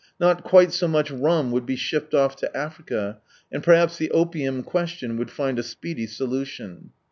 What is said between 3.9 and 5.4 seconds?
the opium question would